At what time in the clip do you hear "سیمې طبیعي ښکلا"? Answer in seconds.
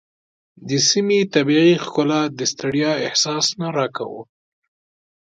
0.89-2.21